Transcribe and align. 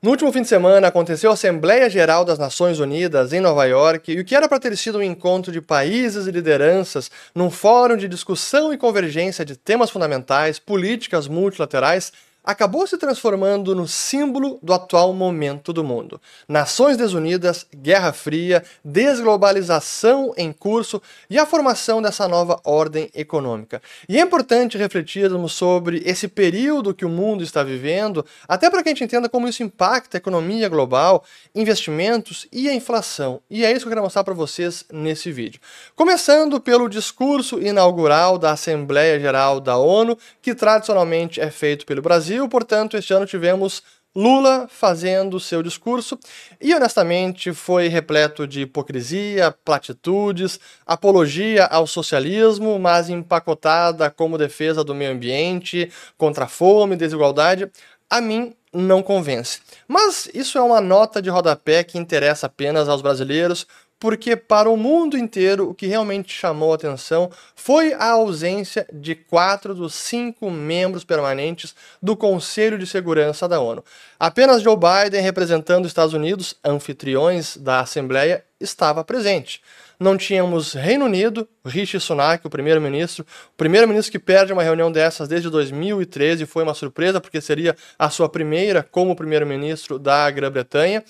No 0.00 0.10
último 0.10 0.30
fim 0.30 0.42
de 0.42 0.48
semana 0.48 0.86
aconteceu 0.86 1.28
a 1.28 1.34
Assembleia 1.34 1.90
Geral 1.90 2.24
das 2.24 2.38
Nações 2.38 2.78
Unidas 2.78 3.32
em 3.32 3.40
Nova 3.40 3.64
York 3.64 4.12
e 4.12 4.20
o 4.20 4.24
que 4.24 4.36
era 4.36 4.48
para 4.48 4.60
ter 4.60 4.76
sido 4.76 4.98
um 4.98 5.02
encontro 5.02 5.50
de 5.50 5.60
países 5.60 6.28
e 6.28 6.30
lideranças 6.30 7.10
num 7.34 7.50
fórum 7.50 7.96
de 7.96 8.06
discussão 8.06 8.72
e 8.72 8.78
convergência 8.78 9.44
de 9.44 9.56
temas 9.56 9.90
fundamentais, 9.90 10.60
políticas 10.60 11.26
multilaterais, 11.26 12.12
acabou 12.44 12.86
se 12.86 12.96
transformando 12.96 13.74
no 13.74 13.86
símbolo 13.86 14.58
do 14.62 14.72
atual 14.72 15.12
momento 15.12 15.72
do 15.72 15.84
mundo. 15.84 16.20
Nações 16.48 16.96
desunidas, 16.96 17.66
Guerra 17.74 18.12
Fria, 18.12 18.64
desglobalização 18.84 20.32
em 20.36 20.52
curso 20.52 21.02
e 21.28 21.38
a 21.38 21.44
formação 21.44 22.00
dessa 22.00 22.26
nova 22.26 22.58
ordem 22.64 23.10
econômica. 23.14 23.82
E 24.08 24.18
é 24.18 24.22
importante 24.22 24.78
refletirmos 24.78 25.52
sobre 25.52 26.02
esse 26.06 26.26
período 26.26 26.94
que 26.94 27.04
o 27.04 27.08
mundo 27.08 27.42
está 27.42 27.62
vivendo, 27.62 28.24
até 28.48 28.70
para 28.70 28.82
que 28.82 28.88
a 28.88 28.92
gente 28.92 29.04
entenda 29.04 29.28
como 29.28 29.48
isso 29.48 29.62
impacta 29.62 30.16
a 30.16 30.18
economia 30.18 30.68
global, 30.68 31.24
investimentos 31.54 32.46
e 32.50 32.68
a 32.68 32.74
inflação. 32.74 33.40
E 33.50 33.64
é 33.64 33.70
isso 33.70 33.80
que 33.80 33.88
eu 33.88 33.92
quero 33.92 34.02
mostrar 34.02 34.24
para 34.24 34.34
vocês 34.34 34.84
nesse 34.90 35.30
vídeo. 35.30 35.60
Começando 35.94 36.60
pelo 36.60 36.88
discurso 36.88 37.60
inaugural 37.60 38.38
da 38.38 38.52
Assembleia 38.52 39.20
Geral 39.20 39.60
da 39.60 39.76
ONU, 39.76 40.16
que 40.40 40.54
tradicionalmente 40.54 41.40
é 41.40 41.50
feito 41.50 41.84
pelo 41.84 42.00
Brasil 42.00 42.27
Brasil, 42.28 42.46
portanto, 42.46 42.94
este 42.94 43.14
ano 43.14 43.24
tivemos 43.24 43.82
Lula 44.14 44.68
fazendo 44.70 45.40
seu 45.40 45.62
discurso 45.62 46.18
e, 46.60 46.74
honestamente, 46.74 47.54
foi 47.54 47.88
repleto 47.88 48.46
de 48.46 48.62
hipocrisia, 48.62 49.50
platitudes, 49.64 50.60
apologia 50.84 51.64
ao 51.64 51.86
socialismo, 51.86 52.78
mas 52.78 53.08
empacotada 53.08 54.10
como 54.10 54.36
defesa 54.36 54.84
do 54.84 54.94
meio 54.94 55.12
ambiente, 55.12 55.90
contra 56.18 56.44
a 56.44 56.48
fome 56.48 56.96
desigualdade. 56.96 57.70
A 58.10 58.20
mim, 58.20 58.54
não 58.74 59.02
convence. 59.02 59.60
Mas 59.86 60.28
isso 60.34 60.58
é 60.58 60.60
uma 60.60 60.82
nota 60.82 61.22
de 61.22 61.30
rodapé 61.30 61.82
que 61.82 61.96
interessa 61.96 62.46
apenas 62.46 62.90
aos 62.90 63.00
brasileiros, 63.00 63.66
porque 63.98 64.36
para 64.36 64.70
o 64.70 64.76
mundo 64.76 65.18
inteiro 65.18 65.70
o 65.70 65.74
que 65.74 65.86
realmente 65.86 66.32
chamou 66.32 66.72
atenção 66.72 67.30
foi 67.56 67.92
a 67.94 68.10
ausência 68.10 68.86
de 68.92 69.14
quatro 69.14 69.74
dos 69.74 69.94
cinco 69.94 70.50
membros 70.50 71.04
permanentes 71.04 71.74
do 72.02 72.16
Conselho 72.16 72.78
de 72.78 72.86
Segurança 72.86 73.48
da 73.48 73.60
ONU. 73.60 73.84
Apenas 74.18 74.62
Joe 74.62 74.76
Biden, 74.76 75.20
representando 75.20 75.84
os 75.84 75.90
Estados 75.90 76.14
Unidos, 76.14 76.54
anfitriões 76.64 77.56
da 77.56 77.80
Assembleia, 77.80 78.44
estava 78.60 79.04
presente. 79.04 79.60
Não 79.98 80.16
tínhamos 80.16 80.74
Reino 80.74 81.04
Unido, 81.04 81.48
Rishi 81.64 81.98
Sunak, 81.98 82.46
o 82.46 82.50
primeiro-ministro, 82.50 83.26
o 83.52 83.56
primeiro-ministro 83.56 84.12
que 84.12 84.18
perde 84.18 84.52
uma 84.52 84.62
reunião 84.62 84.92
dessas 84.92 85.26
desde 85.26 85.50
2013, 85.50 86.46
foi 86.46 86.62
uma 86.62 86.74
surpresa 86.74 87.20
porque 87.20 87.40
seria 87.40 87.76
a 87.98 88.08
sua 88.08 88.28
primeira 88.28 88.82
como 88.82 89.16
primeiro-ministro 89.16 89.98
da 89.98 90.30
Grã-Bretanha 90.30 91.04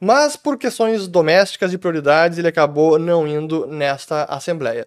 mas 0.00 0.34
por 0.34 0.56
questões 0.56 1.06
domésticas 1.06 1.72
e 1.72 1.78
prioridades 1.78 2.38
ele 2.38 2.48
acabou 2.48 2.98
não 2.98 3.28
indo 3.28 3.66
nesta 3.66 4.24
Assembleia. 4.24 4.86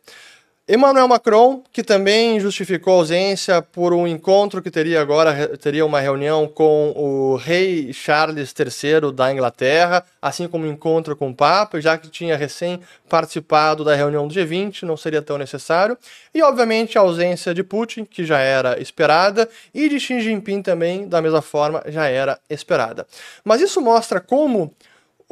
Emmanuel 0.66 1.09
Macron, 1.09 1.61
que 1.73 1.83
também 1.83 2.39
justificou 2.39 2.94
a 2.94 2.97
ausência 3.00 3.61
por 3.61 3.94
um 3.94 4.08
encontro 4.08 4.61
que 4.61 4.72
teria 4.72 5.02
agora, 5.02 5.58
teria 5.58 5.86
uma 5.86 6.00
reunião 6.00 6.47
com 6.47 6.94
o 6.95 7.36
rei 7.36 7.92
Charles 7.92 8.55
III 8.58 9.11
da 9.11 9.30
Inglaterra, 9.30 10.05
assim 10.22 10.47
como 10.47 10.66
um 10.66 10.72
encontro 10.72 11.17
com 11.17 11.31
o 11.31 11.36
Papa, 11.36 11.81
já 11.81 11.98
que 11.98 12.08
tinha 12.08 12.38
recém 12.38 12.80
participado 13.09 13.83
da 13.83 13.94
reunião 13.94 14.25
do 14.25 14.33
G20, 14.33 14.83
não 14.83 14.95
seria 14.95 15.22
tão 15.22 15.38
necessário. 15.38 15.98
E, 16.33 16.42
obviamente, 16.42 16.98
a 16.98 17.02
ausência 17.02 17.53
de 17.53 17.61
Putin, 17.61 18.05
que 18.05 18.23
já 18.23 18.39
era 18.39 18.81
esperada, 18.81 19.50
e 19.73 19.89
de 19.89 20.00
Xi 20.00 20.22
Jinping 20.22 20.61
também, 20.61 21.09
da 21.09 21.22
mesma 21.22 21.42
forma, 21.42 21.83
já 21.88 22.08
era 22.08 22.39
esperada. 22.50 23.05
Mas 23.44 23.59
isso 23.59 23.81
mostra 23.81 24.22
como 24.22 24.73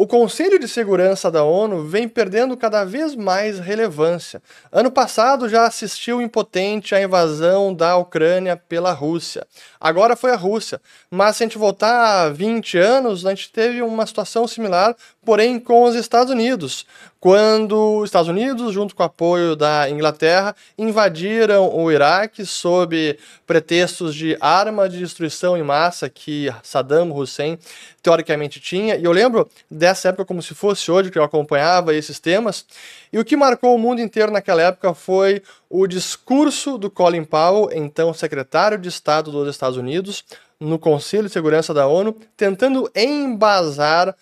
o 0.02 0.08
Conselho 0.08 0.58
de 0.58 0.68
Segurança 0.68 1.30
da 1.30 1.44
ONU 1.44 1.84
vem 1.84 2.10
perdendo 2.10 2.58
cada 2.58 2.84
vez 2.84 3.14
mais 3.14 3.60
relevância. 3.60 4.42
Ano 4.72 4.90
passado 4.90 5.48
já 5.48 5.68
assistiu 5.68 6.20
impotente 6.20 6.96
à 6.96 7.04
invasão 7.04 7.72
da 7.72 7.96
Ucrânia 7.98 8.58
pela 8.58 8.94
Rússia. 8.94 9.46
Agora 9.80 10.16
foi 10.16 10.32
a 10.32 10.36
Rússia. 10.36 10.82
Mas 11.12 11.38
se 11.38 11.44
a 11.44 11.46
gente 11.46 11.60
voltar 11.60 12.24
a 12.24 12.30
20 12.30 12.80
anos, 12.80 13.28
a 13.28 13.30
gente 13.30 13.52
teve 13.52 13.84
uma 13.84 14.08
situação 14.08 14.48
similar, 14.48 14.96
porém 15.26 15.60
com 15.60 15.84
os 15.84 15.96
Estados 15.96 16.32
Unidos 16.32 16.86
quando 17.22 18.00
os 18.00 18.06
Estados 18.06 18.28
Unidos, 18.28 18.74
junto 18.74 18.96
com 18.96 19.04
o 19.04 19.06
apoio 19.06 19.56
da 19.56 19.88
Inglaterra, 19.88 20.56
invadiram 20.76 21.70
o 21.72 21.92
Iraque 21.92 22.44
sob 22.48 23.16
pretextos 23.46 24.16
de 24.16 24.36
arma 24.42 24.90
de 24.90 24.98
destruição 24.98 25.56
em 25.56 25.62
massa 25.62 26.10
que 26.10 26.52
Saddam 26.64 27.16
Hussein 27.16 27.60
teoricamente 28.02 28.60
tinha. 28.60 28.96
E 28.96 29.04
eu 29.04 29.12
lembro 29.12 29.48
dessa 29.70 30.10
época 30.10 30.26
como 30.26 30.42
se 30.42 30.56
fosse 30.56 30.90
hoje 30.90 31.12
que 31.12 31.20
eu 31.20 31.24
acompanhava 31.24 31.94
esses 31.94 32.20
temas. 32.20 32.66
E 33.14 33.20
o 33.20 33.24
que 33.24 33.38
marcou 33.38 33.76
o 33.76 33.80
mundo 33.80 34.02
inteiro 34.02 34.32
naquela 34.32 34.64
época 34.64 34.92
foi 34.96 35.44
o 35.70 35.86
discurso 35.86 36.76
do 36.76 36.90
Colin 36.90 37.24
Powell, 37.24 37.70
então 37.72 38.16
secretário 38.16 38.80
de 38.80 38.90
Estado 38.90 39.30
dos 39.30 39.48
Estados 39.48 39.78
Unidos, 39.78 40.26
no 40.60 40.80
Conselho 40.80 41.28
de 41.28 41.34
Segurança 41.34 41.72
da 41.72 41.86
ONU, 41.86 42.18
tentando 42.36 42.90
embasar 42.96 44.16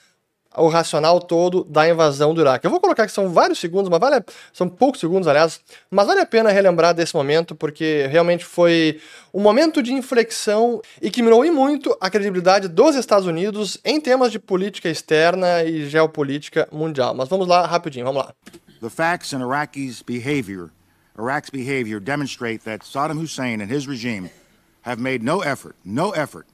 o 0.59 0.67
racional 0.67 1.19
todo 1.19 1.63
da 1.63 1.87
invasão 1.89 2.33
do 2.33 2.41
Iraque. 2.41 2.65
Eu 2.65 2.71
vou 2.71 2.79
colocar 2.79 3.05
que 3.05 3.11
são 3.11 3.29
vários 3.29 3.59
segundos, 3.59 3.89
mas 3.89 3.99
vale, 3.99 4.23
são 4.53 4.67
poucos 4.67 4.99
segundos, 4.99 5.27
aliás, 5.27 5.59
mas 5.89 6.05
vale 6.05 6.19
a 6.19 6.25
pena 6.25 6.51
relembrar 6.51 6.93
desse 6.93 7.15
momento, 7.15 7.55
porque 7.55 8.07
realmente 8.09 8.45
foi 8.45 8.99
um 9.33 9.41
momento 9.41 9.81
de 9.81 9.93
inflexão 9.93 10.81
e 11.01 11.09
que 11.09 11.21
minou 11.21 11.45
e 11.45 11.51
muito 11.51 11.95
a 11.99 12.09
credibilidade 12.09 12.67
dos 12.67 12.95
Estados 12.95 13.27
Unidos 13.27 13.77
em 13.83 13.99
temas 13.99 14.31
de 14.31 14.39
política 14.39 14.89
externa 14.89 15.63
e 15.63 15.89
geopolítica 15.89 16.67
mundial. 16.71 17.13
Mas 17.13 17.29
vamos 17.29 17.47
lá, 17.47 17.65
rapidinho, 17.65 18.05
vamos 18.05 18.23
lá. 18.23 18.33
The 18.81 18.89
facts 18.89 19.33
in 19.33 19.41
Iraqi's 19.41 20.01
behavior, 20.01 20.71
Iraq's 21.17 21.49
behavior 21.49 21.99
demonstrate 21.99 22.63
that 22.63 22.85
Saddam 22.85 23.21
Hussein 23.21 23.61
and 23.61 23.69
his 23.69 23.87
regime 23.87 24.29
have 24.83 25.01
made 25.01 25.23
no 25.23 25.41
effort, 25.41 25.75
no 25.83 26.11
effort 26.11 26.47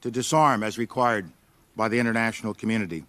to 0.00 0.10
disarm 0.10 0.62
as 0.62 0.76
required 0.78 1.30
by 1.76 1.88
the 1.88 1.98
international 1.98 2.54
community. 2.54 3.04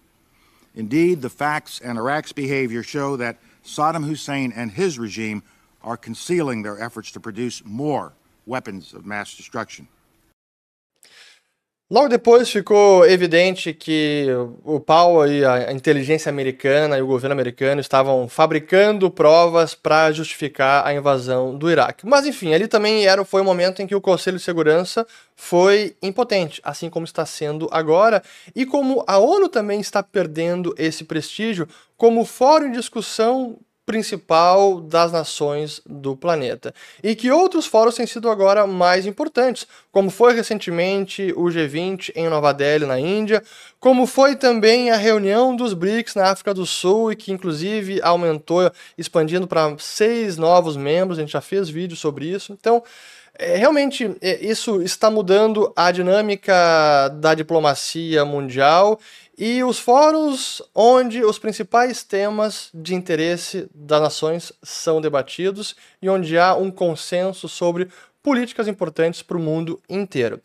Indeed, 0.76 1.22
the 1.22 1.30
facts 1.30 1.80
and 1.80 1.98
Iraq's 1.98 2.32
behavior 2.32 2.84
show 2.84 3.18
that 3.18 3.38
Saddam 3.64 4.06
Hussein 4.06 4.54
and 4.56 4.72
his 4.72 4.98
regime 4.98 5.44
are 5.84 5.98
concealing 5.98 6.62
their 6.62 6.82
efforts 6.82 7.12
to 7.12 7.20
produce 7.20 7.64
more 7.66 8.14
weapons 8.46 8.94
of 8.94 9.06
mass 9.06 9.36
destruction. 9.36 9.88
Logo 11.92 12.08
depois 12.08 12.50
ficou 12.50 13.06
evidente 13.06 13.74
que 13.74 14.26
o 14.64 14.80
Powell 14.80 15.30
e 15.30 15.44
a 15.44 15.74
inteligência 15.74 16.30
americana 16.30 16.98
e 16.98 17.02
o 17.02 17.06
governo 17.06 17.34
americano 17.34 17.82
estavam 17.82 18.30
fabricando 18.30 19.12
provas 19.12 19.76
para 19.76 20.10
justificar 20.14 20.88
a 20.88 20.94
invasão 20.94 21.54
do 21.58 21.70
Iraque. 21.70 22.08
Mas 22.08 22.26
enfim, 22.26 22.54
ali 22.54 22.66
também 22.66 23.06
era, 23.06 23.26
foi 23.26 23.42
o 23.42 23.44
momento 23.44 23.82
em 23.82 23.88
que 23.88 23.94
o 23.94 24.00
Conselho 24.00 24.38
de 24.38 24.44
Segurança 24.44 25.06
foi 25.36 25.94
impotente, 26.02 26.62
assim 26.64 26.90
como 26.90 27.04
está 27.04 27.26
sendo 27.26 27.68
agora, 27.74 28.24
e 28.56 28.66
como 28.66 29.04
a 29.06 29.18
ONU 29.18 29.50
também 29.50 29.82
está 29.82 30.02
perdendo 30.02 30.74
esse 30.78 31.04
prestígio 31.04 31.68
como 31.98 32.24
fórum 32.24 32.72
de 32.72 32.78
discussão 32.78 33.58
principal 33.86 34.80
das 34.80 35.12
nações 35.12 35.82
do 35.86 36.16
planeta. 36.16 36.74
E 37.04 37.16
que 37.16 37.32
outros 37.32 37.66
fóruns 37.66 37.96
têm 37.96 38.06
sido 38.06 38.30
agora 38.30 38.66
mais 38.68 39.06
importantes, 39.06 39.68
como 39.92 40.10
foi 40.10 40.34
recentemente 40.34 41.34
o 41.36 41.46
G20 41.46 42.12
em 42.16 42.30
Nova 42.30 42.54
Delhi, 42.54 42.86
na 42.86 43.00
Índia, 43.00 43.44
como 43.80 44.06
foi 44.06 44.36
também 44.36 44.92
a 44.92 44.96
reunião 44.96 45.56
dos 45.56 45.74
BRICS 45.74 46.16
na 46.16 46.30
África 46.30 46.54
do 46.54 46.66
Sul, 46.66 47.12
e 47.12 47.16
que 47.16 47.32
inclusive 47.32 48.02
aumentou, 48.02 48.72
expandindo 48.98 49.48
para 49.48 49.76
seis 49.80 50.38
novos 50.38 50.78
membros, 50.78 51.18
a 51.18 51.22
gente 51.22 51.34
já 51.34 51.42
fez 51.42 51.70
vídeo 51.70 51.98
sobre 51.98 52.26
isso. 52.26 52.54
Então, 52.54 52.84
é, 53.38 53.56
realmente, 53.56 54.16
é, 54.22 54.44
isso 54.46 54.82
está 54.82 55.10
mudando 55.10 55.72
a 55.76 55.92
dinâmica 55.92 57.10
da 57.20 57.34
diplomacia 57.34 58.24
mundial 58.26 59.00
e 59.38 59.64
os 59.64 59.80
fóruns 59.80 60.62
onde 60.76 61.24
os 61.24 61.40
principais 61.40 62.04
temas 62.04 62.70
de 62.74 62.94
interesse 62.94 63.68
das 63.74 64.02
nações 64.02 64.54
são 64.62 65.02
debatidos 65.02 65.76
e 66.02 66.10
onde 66.10 66.38
há 66.38 66.54
um 66.56 66.70
consenso 66.70 67.48
sobre 67.48 67.88
políticas 68.22 68.68
importantes 68.68 69.24
para 69.24 69.38
o 69.38 69.42
mundo 69.42 69.82
inteiro. 69.90 70.40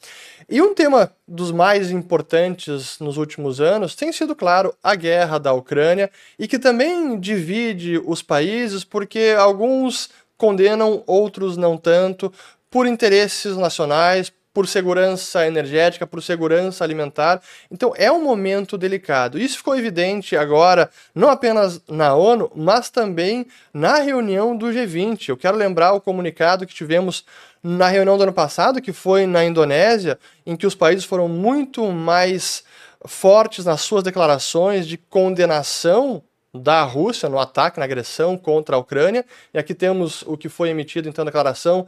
E 0.49 0.63
um 0.63 0.75
tema 0.75 1.13
dos 1.29 1.51
mais 1.51 1.91
importantes 1.91 2.99
nos 3.01 3.19
últimos 3.19 3.61
anos 3.61 3.95
tem 3.95 4.13
sido, 4.13 4.35
claro, 4.35 4.75
a 4.83 4.95
guerra 4.95 5.39
da 5.39 5.53
Ucrânia 5.53 6.11
e 6.39 6.49
que 6.49 6.59
também 6.59 7.21
divide 7.21 8.01
os 8.05 8.23
países 8.23 8.83
porque 8.83 9.35
alguns 9.39 10.09
condenam, 10.39 11.03
outros 11.07 11.57
não 11.57 11.77
tanto, 11.77 12.33
por 12.77 12.87
interesses 12.87 13.57
nacionais, 13.57 14.31
por 14.53 14.69
segurança 14.69 15.47
energética, 15.47 16.07
por 16.07 16.23
segurança 16.23 16.85
alimentar. 16.85 17.41
Então 17.71 17.95
é 17.97 18.13
um 18.13 18.23
momento 18.23 18.77
delicado. 18.77 19.39
Isso 19.39 19.57
ficou 19.57 19.75
evidente 19.75 20.37
agora, 20.37 20.91
não 21.15 21.31
apenas 21.31 21.81
na 21.89 22.15
ONU, 22.15 22.53
mas 22.55 22.91
também 22.91 23.47
na 23.73 23.95
reunião 24.01 24.55
do 24.55 24.67
G20. 24.67 25.31
Eu 25.31 25.39
quero 25.39 25.57
lembrar 25.57 25.95
o 25.95 26.03
comunicado 26.03 26.67
que 26.67 26.75
tivemos 26.75 27.25
na 27.63 27.89
reunião 27.89 28.19
do 28.19 28.25
ano 28.25 28.33
passado, 28.35 28.83
que 28.83 28.93
foi 28.93 29.25
na 29.25 29.43
Indonésia, 29.43 30.19
em 30.45 30.55
que 30.55 30.67
os 30.67 30.75
países 30.75 31.07
foram 31.07 31.29
muito 31.29 31.91
mais 31.91 32.63
fortes 33.07 33.65
nas 33.65 33.81
suas 33.81 34.03
declarações 34.03 34.87
de 34.87 34.99
condenação 34.99 36.23
da 36.53 36.83
Rússia 36.83 37.27
no 37.29 37.39
ataque, 37.39 37.79
na 37.79 37.87
agressão 37.87 38.37
contra 38.37 38.77
a 38.77 38.79
Ucrânia. 38.79 39.25
E 39.55 39.59
aqui 39.59 39.75
temos 39.75 40.23
o 40.27 40.37
que 40.37 40.51
foi 40.51 40.69
emitido, 40.69 41.09
então, 41.09 41.25
declaração 41.25 41.87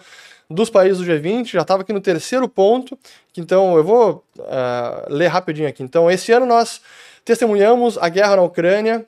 dos 0.51 0.71
países 0.71 0.99
do 0.99 1.05
G20, 1.05 1.53
já 1.53 1.63
estava 1.63 1.83
aqui 1.83 1.93
no 1.93 2.01
terceiro 2.01 2.49
ponto, 2.49 2.99
então 3.37 3.77
eu 3.77 3.85
vou 3.85 4.25
uh, 4.39 5.13
ler 5.13 5.27
rapidinho 5.27 5.69
aqui. 5.69 5.83
Então, 5.83 6.11
esse 6.11 6.33
ano 6.33 6.47
nós 6.47 6.81
testemunhamos 7.25 7.99
a 7.99 8.09
guerra 8.09 8.37
na 8.37 8.43
Ucrânia, 8.43 9.07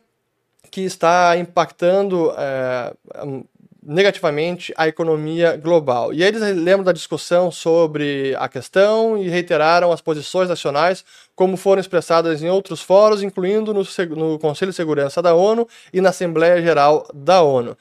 que 0.70 0.82
está 0.82 1.36
impactando 1.36 2.30
uh, 2.30 3.46
negativamente 3.82 4.72
a 4.76 4.86
economia 4.86 5.56
global. 5.56 6.12
E 6.12 6.22
eles 6.22 6.40
lembram 6.40 6.84
da 6.84 6.92
discussão 6.92 7.50
sobre 7.50 8.34
a 8.38 8.48
questão 8.48 9.16
e 9.16 9.28
reiteraram 9.28 9.90
as 9.90 10.00
posições 10.00 10.48
nacionais 10.48 11.04
como 11.34 11.56
foram 11.56 11.80
expressadas 11.80 12.42
em 12.42 12.50
outros 12.50 12.82
fóruns, 12.82 13.22
incluindo 13.22 13.72
no, 13.72 13.82
no, 14.14 14.38
Conselho 14.38 14.72
de 14.72 14.76
Segurança 14.76 15.22
da 15.22 15.34
ONU 15.34 15.66
e 15.90 15.98
na 15.98 16.10
Assembleia 16.10 16.60
Geral 16.60 17.06
da 17.14 17.40
ONU. 17.40 17.74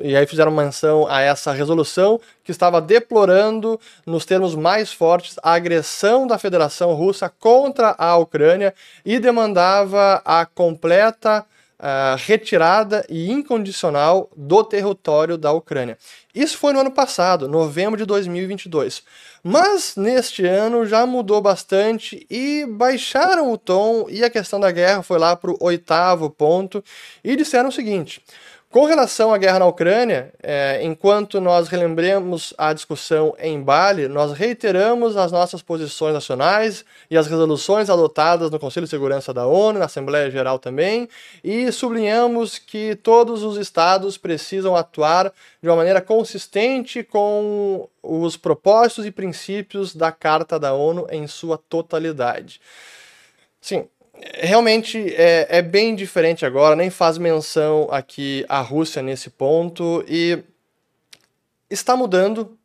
E 0.00 0.16
aí 0.16 0.26
fizeram 0.26 0.50
menção 0.50 1.06
a 1.06 1.20
essa 1.20 1.52
resolução 1.52 2.18
que 2.42 2.50
estava 2.50 2.80
deplorando, 2.80 3.78
nos 4.06 4.24
termos 4.24 4.54
mais 4.54 4.90
fortes, 4.90 5.36
a 5.42 5.52
agressão 5.52 6.26
da 6.26 6.38
Federação 6.38 6.94
Russa 6.94 7.28
contra 7.28 7.94
a 7.98 8.16
Ucrânia 8.16 8.74
e 9.04 9.18
demandava 9.18 10.22
a 10.24 10.46
completa 10.46 11.44
uh, 11.78 12.16
retirada 12.16 13.04
e 13.08 13.30
incondicional 13.30 14.30
do 14.36 14.62
território 14.64 15.36
da 15.36 15.52
Ucrânia. 15.52 15.98
Isso 16.34 16.58
foi 16.58 16.72
no 16.72 16.80
ano 16.80 16.90
passado, 16.90 17.48
novembro 17.48 17.96
de 17.96 18.04
2022. 18.04 19.02
Mas 19.42 19.94
neste 19.94 20.46
ano 20.46 20.86
já 20.86 21.04
mudou 21.04 21.40
bastante 21.40 22.26
e 22.30 22.64
baixaram 22.66 23.52
o 23.52 23.58
tom 23.58 24.06
e 24.08 24.24
a 24.24 24.30
questão 24.30 24.58
da 24.58 24.70
guerra 24.70 25.02
foi 25.02 25.18
lá 25.18 25.36
para 25.36 25.50
o 25.50 25.58
oitavo 25.60 26.30
ponto 26.30 26.82
e 27.22 27.36
disseram 27.36 27.68
o 27.68 27.72
seguinte: 27.72 28.22
com 28.74 28.86
relação 28.86 29.32
à 29.32 29.38
guerra 29.38 29.60
na 29.60 29.66
Ucrânia, 29.66 30.34
é, 30.42 30.80
enquanto 30.82 31.40
nós 31.40 31.68
relembremos 31.68 32.52
a 32.58 32.72
discussão 32.72 33.32
em 33.38 33.62
Bali, 33.62 34.08
nós 34.08 34.32
reiteramos 34.32 35.16
as 35.16 35.30
nossas 35.30 35.62
posições 35.62 36.12
nacionais 36.12 36.84
e 37.08 37.16
as 37.16 37.28
resoluções 37.28 37.88
adotadas 37.88 38.50
no 38.50 38.58
Conselho 38.58 38.86
de 38.86 38.90
Segurança 38.90 39.32
da 39.32 39.46
ONU, 39.46 39.78
na 39.78 39.84
Assembleia 39.84 40.28
Geral 40.28 40.58
também, 40.58 41.08
e 41.44 41.70
sublinhamos 41.70 42.58
que 42.58 42.96
todos 42.96 43.44
os 43.44 43.58
estados 43.58 44.18
precisam 44.18 44.74
atuar 44.74 45.32
de 45.62 45.68
uma 45.68 45.76
maneira 45.76 46.00
consistente 46.00 47.04
com 47.04 47.88
os 48.02 48.36
propósitos 48.36 49.06
e 49.06 49.12
princípios 49.12 49.94
da 49.94 50.10
Carta 50.10 50.58
da 50.58 50.74
ONU 50.74 51.06
em 51.12 51.28
sua 51.28 51.56
totalidade. 51.56 52.60
Sim, 53.60 53.88
realmente 54.34 55.14
é, 55.14 55.46
é, 55.58 55.62
bem 55.62 55.94
diferente 55.94 56.44
agora, 56.44 56.76
nem 56.76 56.90
faz 56.90 57.18
menção 57.18 57.88
aqui 57.90 58.44
a 58.48 58.60
Rússia 58.60 59.02
nesse 59.02 59.30
ponto 59.30 60.04
e 60.08 60.42
está 61.68 61.96
mudando. 61.96 62.56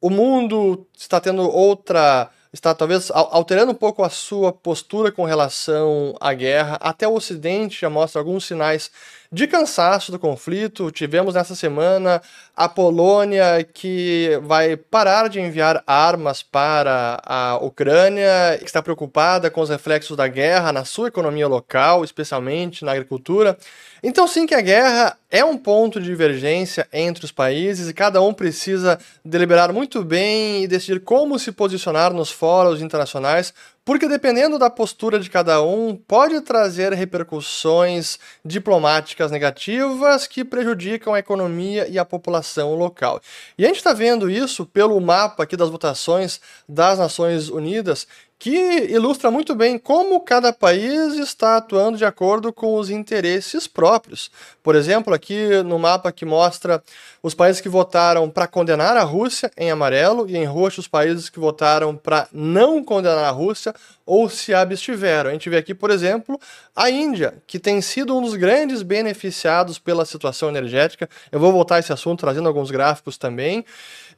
O 0.00 0.10
mundo 0.10 0.86
está 0.96 1.20
tendo 1.20 1.42
outra. 1.42 2.30
Está 2.52 2.74
talvez 2.74 3.10
alterando 3.12 3.72
um 3.72 3.74
pouco 3.74 4.02
a 4.02 4.08
sua 4.08 4.50
postura 4.50 5.12
com 5.12 5.24
relação 5.24 6.14
à 6.18 6.32
guerra. 6.32 6.78
Até 6.80 7.06
o 7.06 7.14
Ocidente 7.14 7.80
já 7.80 7.90
mostra 7.90 8.18
alguns 8.20 8.46
sinais 8.46 8.90
de 9.30 9.46
cansaço 9.46 10.12
do 10.12 10.18
conflito. 10.18 10.90
Tivemos 10.90 11.34
nessa 11.34 11.54
semana 11.54 12.20
a 12.56 12.68
Polônia 12.68 13.66
que 13.72 14.38
vai 14.42 14.76
parar 14.76 15.28
de 15.28 15.40
enviar 15.40 15.82
armas 15.86 16.42
para 16.42 17.20
a 17.24 17.58
Ucrânia, 17.62 18.58
que 18.58 18.64
está 18.64 18.82
preocupada 18.82 19.50
com 19.50 19.60
os 19.60 19.70
reflexos 19.70 20.16
da 20.16 20.28
guerra 20.28 20.72
na 20.72 20.84
sua 20.84 21.08
economia 21.08 21.48
local, 21.48 22.04
especialmente 22.04 22.84
na 22.84 22.92
agricultura. 22.92 23.56
Então, 24.02 24.28
sim, 24.28 24.46
que 24.46 24.54
a 24.54 24.60
guerra 24.60 25.16
é 25.30 25.44
um 25.44 25.56
ponto 25.56 26.00
de 26.00 26.06
divergência 26.06 26.86
entre 26.92 27.24
os 27.24 27.32
países 27.32 27.88
e 27.88 27.94
cada 27.94 28.22
um 28.22 28.32
precisa 28.32 28.98
deliberar 29.24 29.72
muito 29.72 30.04
bem 30.04 30.62
e 30.62 30.68
decidir 30.68 31.00
como 31.00 31.38
se 31.38 31.50
posicionar 31.50 32.12
nos 32.12 32.30
fóruns 32.30 32.80
internacionais 32.80 33.52
porque 33.86 34.08
dependendo 34.08 34.58
da 34.58 34.68
postura 34.68 35.20
de 35.20 35.30
cada 35.30 35.62
um, 35.62 35.94
pode 35.94 36.40
trazer 36.40 36.92
repercussões 36.92 38.18
diplomáticas 38.44 39.30
negativas 39.30 40.26
que 40.26 40.44
prejudicam 40.44 41.14
a 41.14 41.20
economia 41.20 41.86
e 41.88 41.96
a 41.96 42.04
população 42.04 42.74
local. 42.74 43.20
E 43.56 43.64
a 43.64 43.68
gente 43.68 43.76
está 43.76 43.92
vendo 43.92 44.28
isso 44.28 44.66
pelo 44.66 45.00
mapa 45.00 45.44
aqui 45.44 45.56
das 45.56 45.70
votações 45.70 46.40
das 46.68 46.98
Nações 46.98 47.48
Unidas, 47.48 48.08
que 48.38 48.86
ilustra 48.90 49.30
muito 49.30 49.54
bem 49.54 49.78
como 49.78 50.20
cada 50.20 50.52
país 50.52 51.14
está 51.14 51.56
atuando 51.56 51.96
de 51.96 52.04
acordo 52.04 52.52
com 52.52 52.74
os 52.76 52.90
interesses 52.90 53.66
próprios. 53.66 54.30
Por 54.62 54.74
exemplo, 54.74 55.14
aqui 55.14 55.62
no 55.64 55.78
mapa 55.78 56.12
que 56.12 56.26
mostra 56.26 56.82
os 57.22 57.34
países 57.34 57.60
que 57.60 57.68
votaram 57.68 58.28
para 58.28 58.46
condenar 58.46 58.96
a 58.96 59.02
Rússia 59.02 59.50
em 59.56 59.70
amarelo 59.70 60.28
e 60.28 60.36
em 60.36 60.44
roxo 60.44 60.80
os 60.80 60.88
países 60.88 61.30
que 61.30 61.40
votaram 61.40 61.96
para 61.96 62.28
não 62.30 62.84
condenar 62.84 63.24
a 63.24 63.30
Rússia 63.30 63.74
ou 64.04 64.28
se 64.28 64.54
abstiveram. 64.54 65.30
A 65.30 65.32
gente 65.32 65.50
vê 65.50 65.56
aqui, 65.56 65.74
por 65.74 65.90
exemplo, 65.90 66.38
a 66.74 66.90
Índia, 66.90 67.42
que 67.46 67.58
tem 67.58 67.80
sido 67.80 68.16
um 68.16 68.22
dos 68.22 68.36
grandes 68.36 68.82
beneficiados 68.82 69.78
pela 69.78 70.04
situação 70.04 70.48
energética. 70.48 71.08
Eu 71.32 71.40
vou 71.40 71.50
voltar 71.50 71.76
a 71.76 71.78
esse 71.80 71.92
assunto 71.92 72.20
trazendo 72.20 72.46
alguns 72.46 72.70
gráficos 72.70 73.16
também. 73.16 73.64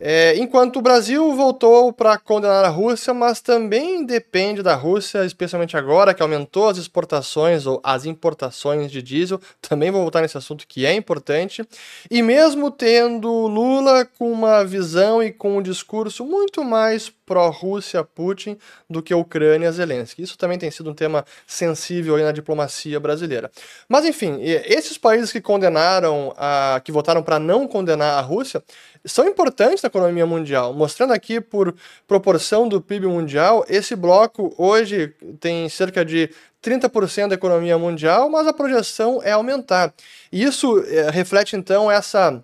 É, 0.01 0.37
enquanto 0.37 0.77
o 0.77 0.83
Brasil 0.83 1.35
voltou 1.35 1.93
para 1.93 2.17
condenar 2.19 2.65
a 2.65 2.69
Rússia, 2.69 3.13
mas 3.13 3.41
também 3.41 4.05
depende 4.05 4.63
da 4.63 4.75
Rússia, 4.75 5.25
especialmente 5.25 5.77
agora 5.77 6.15
que 6.15 6.23
aumentou 6.23 6.69
as 6.69 6.79
exportações 6.79 7.67
ou 7.67 7.81
as 7.83 8.05
importações 8.05 8.93
de 8.93 9.03
diesel. 9.03 9.41
Também 9.61 9.91
vou 9.91 10.03
voltar 10.03 10.23
nesse 10.23 10.39
assunto 10.39 10.67
que 10.69 10.87
é 10.87 10.95
importante. 10.95 11.67
E 12.09 12.23
mesmo 12.23 12.71
tendo 12.71 13.29
Lula 13.49 14.05
com 14.05 14.31
uma 14.31 14.65
visão 14.65 15.23
e 15.23 15.33
com 15.33 15.59
um 15.59 15.63
discurso 15.63 16.25
muito 16.25 16.63
mais 16.63 17.13
pró-Rússia 17.29 18.03
Putin 18.03 18.57
do 18.89 19.03
que 19.03 19.15
Ucrânia 19.15 19.71
Zelensky. 19.71 20.23
Isso 20.23 20.39
também 20.39 20.59
tem 20.59 20.71
sido 20.71 20.91
um 20.91 20.95
tema 20.95 21.27
sensível 21.47 22.17
aí 22.17 22.23
na 22.23 22.33
diplomacia 22.33 22.99
brasileira. 22.99 23.51
Mas 23.87 24.07
enfim, 24.07 24.39
esses 24.41 24.97
países 24.97 25.31
que 25.31 25.43
condenaram, 25.43 26.33
a, 26.39 26.81
que 26.83 26.91
votaram 26.91 27.23
para 27.23 27.39
não 27.39 27.69
condenar 27.69 28.19
a 28.19 28.23
Rússia, 28.23 28.63
são 29.05 29.29
importantes 29.29 29.83
na 29.83 29.89
economia 29.89 30.25
mundial. 30.25 30.73
Mostrando 30.73 31.13
aqui 31.13 31.41
por 31.41 31.75
proporção 32.07 32.67
do 32.67 32.81
PIB 32.81 33.07
mundial, 33.07 33.65
esse 33.69 33.95
bloco 33.95 34.55
hoje 34.57 35.15
tem 35.39 35.69
cerca 35.69 36.03
de 36.05 36.31
30% 36.63 37.29
da 37.29 37.35
economia 37.35 37.79
mundial, 37.79 38.29
mas 38.31 38.47
a 38.47 38.53
projeção 38.53 39.21
é 39.23 39.33
aumentar. 39.33 39.93
E 40.33 40.43
isso 40.43 40.83
é, 40.87 41.11
reflete 41.11 41.55
então 41.57 41.91
essa 41.91 42.43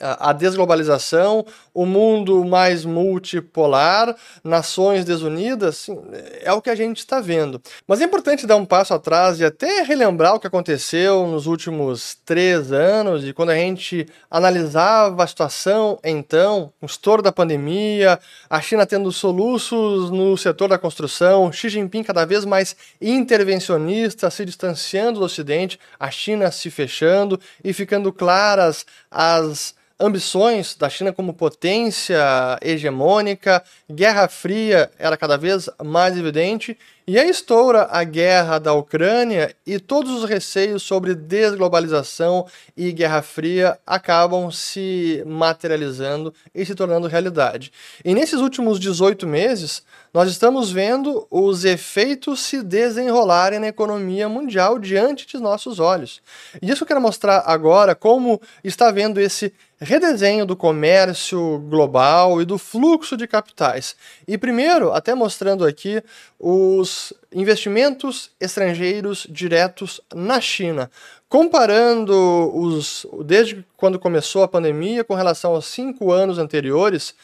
a 0.00 0.32
desglobalização, 0.32 1.44
o 1.74 1.84
mundo 1.84 2.44
mais 2.44 2.84
multipolar, 2.84 4.14
nações 4.44 5.04
desunidas, 5.04 5.68
assim, 5.68 5.98
é 6.40 6.52
o 6.52 6.62
que 6.62 6.70
a 6.70 6.74
gente 6.74 6.98
está 6.98 7.20
vendo. 7.20 7.60
Mas 7.86 8.00
é 8.00 8.04
importante 8.04 8.46
dar 8.46 8.56
um 8.56 8.64
passo 8.64 8.94
atrás 8.94 9.40
e 9.40 9.44
até 9.44 9.82
relembrar 9.82 10.34
o 10.34 10.40
que 10.40 10.46
aconteceu 10.46 11.26
nos 11.26 11.46
últimos 11.46 12.16
três 12.24 12.72
anos 12.72 13.26
e 13.26 13.32
quando 13.32 13.50
a 13.50 13.56
gente 13.56 14.06
analisava 14.30 15.22
a 15.22 15.26
situação 15.26 15.98
então, 16.04 16.72
o 16.80 16.86
estouro 16.86 17.22
da 17.22 17.32
pandemia, 17.32 18.18
a 18.48 18.60
China 18.60 18.86
tendo 18.86 19.10
soluços 19.10 20.10
no 20.10 20.36
setor 20.36 20.68
da 20.68 20.78
construção, 20.78 21.50
Xi 21.52 21.68
Jinping 21.68 22.02
cada 22.02 22.24
vez 22.24 22.44
mais 22.44 22.76
intervencionista, 23.00 24.30
se 24.30 24.44
distanciando 24.44 25.18
do 25.18 25.24
Ocidente, 25.24 25.78
a 25.98 26.10
China 26.10 26.50
se 26.50 26.70
fechando 26.70 27.40
e 27.62 27.72
ficando 27.72 28.12
claras 28.12 28.86
as 29.10 29.74
ambições 30.00 30.76
da 30.76 30.88
China 30.88 31.12
como 31.12 31.34
potência 31.34 32.18
hegemônica, 32.62 33.62
Guerra 33.90 34.28
Fria 34.28 34.90
era 34.98 35.16
cada 35.16 35.36
vez 35.36 35.68
mais 35.84 36.16
evidente, 36.16 36.78
e 37.10 37.18
aí 37.18 37.30
estoura 37.30 37.88
a 37.90 38.04
guerra 38.04 38.58
da 38.58 38.74
Ucrânia 38.74 39.56
e 39.66 39.80
todos 39.80 40.12
os 40.12 40.28
receios 40.28 40.82
sobre 40.82 41.14
desglobalização 41.14 42.46
e 42.76 42.92
Guerra 42.92 43.22
Fria 43.22 43.78
acabam 43.86 44.50
se 44.50 45.24
materializando 45.26 46.34
e 46.54 46.66
se 46.66 46.74
tornando 46.74 47.08
realidade. 47.08 47.72
E 48.04 48.12
nesses 48.12 48.40
últimos 48.40 48.78
18 48.78 49.26
meses, 49.26 49.82
nós 50.12 50.28
estamos 50.28 50.70
vendo 50.70 51.26
os 51.30 51.64
efeitos 51.64 52.40
se 52.40 52.62
desenrolarem 52.62 53.58
na 53.58 53.68
economia 53.68 54.28
mundial 54.28 54.78
diante 54.78 55.26
de 55.26 55.38
nossos 55.38 55.80
olhos. 55.80 56.20
E 56.60 56.70
isso 56.70 56.82
eu 56.82 56.86
quero 56.86 57.00
mostrar 57.00 57.42
agora 57.46 57.94
como 57.94 58.38
está 58.62 58.90
vendo 58.90 59.18
esse 59.18 59.50
redesenho 59.80 60.44
do 60.44 60.56
comércio 60.56 61.58
global 61.68 62.42
e 62.42 62.44
do 62.44 62.58
fluxo 62.58 63.16
de 63.16 63.26
capitais. 63.28 63.94
E 64.26 64.36
primeiro, 64.36 64.92
até 64.92 65.14
mostrando 65.14 65.64
aqui 65.64 66.02
os 66.38 66.97
investimentos 67.32 68.30
estrangeiros 68.40 69.26
diretos 69.28 70.00
na 70.14 70.40
China, 70.40 70.90
comparando 71.28 72.14
os 72.54 73.06
desde 73.24 73.64
quando 73.76 73.98
começou 73.98 74.42
a 74.42 74.48
pandemia 74.48 75.04
com 75.04 75.14
relação 75.14 75.52
aos 75.52 75.66
cinco 75.66 76.10
anos 76.12 76.38
anteriores, 76.38 77.14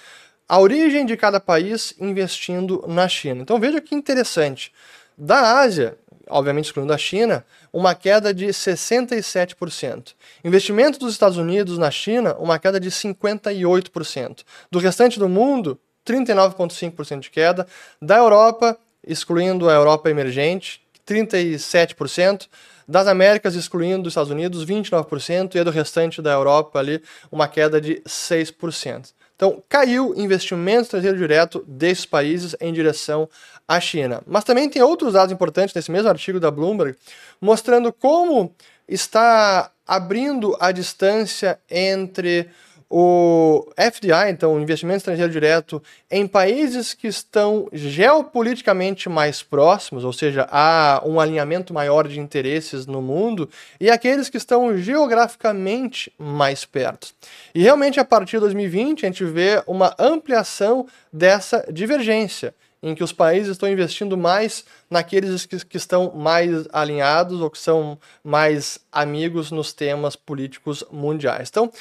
a 0.49 0.61
origem 0.61 1.07
de 1.07 1.17
cada 1.17 1.41
país 1.41 1.95
investindo 1.99 2.85
na 2.87 3.09
China. 3.09 3.43
Então 3.43 3.59
veja 3.59 3.81
que 3.81 3.95
interessante. 3.95 4.73
Da 5.17 5.61
Ásia, 5.61 5.97
obviamente 6.29 6.67
excluindo 6.67 6.93
a 6.93 6.99
China, 6.99 7.45
uma 7.73 7.95
queda 7.95 8.33
de 8.33 8.47
67%. 8.47 10.15
Investimento 10.45 10.99
dos 10.99 11.13
Estados 11.13 11.39
Unidos 11.39 11.79
na 11.79 11.91
China, 11.91 12.37
uma 12.39 12.59
queda 12.59 12.79
de 12.79 12.91
58%. 12.91 14.45
Do 14.71 14.79
restante 14.79 15.19
do 15.19 15.29
mundo, 15.29 15.79
39,5% 16.07 17.21
de 17.21 17.31
queda. 17.31 17.67
Da 18.01 18.19
Europa, 18.19 18.79
excluindo 19.07 19.69
a 19.69 19.73
Europa 19.73 20.11
emergente, 20.11 20.81
37%. 21.07 22.49
Das 22.87 23.07
Américas, 23.07 23.55
excluindo 23.55 24.03
os 24.03 24.13
Estados 24.13 24.31
Unidos, 24.31 24.65
29%. 24.65 25.55
E 25.55 25.65
do 25.65 25.71
restante 25.71 26.21
da 26.21 26.33
Europa, 26.33 26.79
ali, 26.79 27.03
uma 27.33 27.49
queda 27.49 27.81
de 27.81 28.03
6%. 28.07 29.13
Então, 29.37 29.63
caiu 29.69 30.15
investimento 30.17 30.83
estrangeiro 30.83 31.17
direto 31.17 31.65
desses 31.67 32.07
países 32.07 32.55
em 32.61 32.73
direção 32.73 33.29
à 33.67 33.81
China. 33.81 34.23
Mas 34.27 34.45
também 34.45 34.69
tem 34.69 34.83
outros 34.83 35.15
dados 35.15 35.33
importantes 35.33 35.75
nesse 35.75 35.91
mesmo 35.91 36.09
artigo 36.09 36.39
da 36.39 36.51
Bloomberg, 36.51 36.97
mostrando 37.41 37.93
como 37.93 38.55
está 38.89 39.71
abrindo 39.87 40.57
a 40.61 40.71
distância 40.71 41.59
entre 41.69 42.49
o 42.89 43.67
FDI, 43.77 44.31
então 44.31 44.61
investimento 44.61 44.99
estrangeiro 44.99 45.33
direto, 45.33 45.83
em 46.11 46.27
países 46.27 46.95
que 46.95 47.07
estão 47.07 47.69
geopoliticamente 47.73 49.09
mais 49.09 49.43
próximos, 49.43 50.05
ou 50.05 50.13
seja, 50.13 50.47
há 50.51 51.03
um 51.05 51.19
alinhamento 51.19 51.75
maior 51.75 52.07
de 52.07 52.21
interesses 52.21 52.87
no 52.87 53.03
mundo, 53.03 53.49
e 53.81 53.91
aqueles 53.91 54.29
que 54.29 54.37
estão 54.37 54.77
geograficamente 54.77 56.13
mais 56.19 56.65
perto. 56.65 57.09
E 57.55 57.63
realmente 57.63 57.99
a 57.99 58.05
partir 58.05 58.37
de 58.37 58.41
2020 58.41 59.05
a 59.05 59.09
gente 59.09 59.25
vê 59.25 59.63
uma 59.67 59.95
ampliação 59.99 60.87
dessa 61.13 61.67
divergência 61.73 62.55
em 62.85 62.95
que 62.95 63.03
os 63.03 63.13
países 63.13 63.53
estão 63.53 63.67
investindo 63.67 64.15
mais 64.15 64.63
naqueles 64.91 65.47
que, 65.47 65.65
que, 65.65 65.79
estão 65.79 66.13
mais 66.15 66.67
alinhados 66.71 67.41
ou 67.41 67.49
que 67.49 67.59
são 67.59 67.99
mais 68.23 68.79
amigos 68.93 69.51
nos 69.51 69.73
temas 69.73 70.15
políticos 70.15 70.85
mundiais. 70.93 71.49
Então, 71.49 71.73